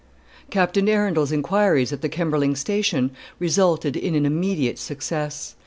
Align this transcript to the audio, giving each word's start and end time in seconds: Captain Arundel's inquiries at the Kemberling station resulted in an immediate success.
Captain 0.49 0.89
Arundel's 0.89 1.31
inquiries 1.31 1.93
at 1.93 2.01
the 2.01 2.09
Kemberling 2.09 2.55
station 2.55 3.11
resulted 3.37 3.95
in 3.95 4.15
an 4.15 4.25
immediate 4.25 4.79
success. 4.79 5.53